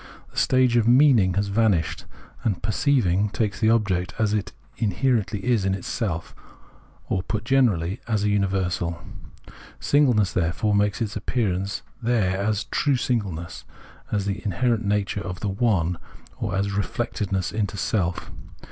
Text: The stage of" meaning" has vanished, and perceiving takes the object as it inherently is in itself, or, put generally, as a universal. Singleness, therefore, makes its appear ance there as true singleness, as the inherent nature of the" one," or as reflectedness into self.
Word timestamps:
The 0.31 0.37
stage 0.37 0.77
of" 0.77 0.87
meaning" 1.03 1.33
has 1.35 1.45
vanished, 1.49 2.05
and 2.43 2.63
perceiving 2.63 3.29
takes 3.29 3.59
the 3.59 3.69
object 3.69 4.15
as 4.17 4.33
it 4.33 4.51
inherently 4.77 5.45
is 5.45 5.63
in 5.63 5.75
itself, 5.75 6.33
or, 7.07 7.21
put 7.21 7.45
generally, 7.45 8.01
as 8.07 8.23
a 8.23 8.29
universal. 8.29 8.99
Singleness, 9.79 10.33
therefore, 10.33 10.73
makes 10.73 11.03
its 11.03 11.15
appear 11.15 11.53
ance 11.53 11.83
there 12.01 12.35
as 12.39 12.63
true 12.71 12.95
singleness, 12.97 13.63
as 14.11 14.25
the 14.25 14.43
inherent 14.43 14.83
nature 14.83 15.21
of 15.21 15.41
the" 15.41 15.49
one," 15.67 15.99
or 16.39 16.55
as 16.55 16.69
reflectedness 16.71 17.51
into 17.53 17.77
self. 17.77 18.31